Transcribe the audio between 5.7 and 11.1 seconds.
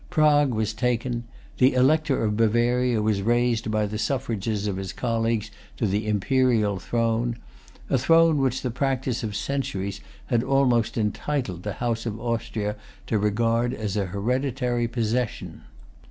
to the Imperial throne,—a throne which the practice of centuries had almost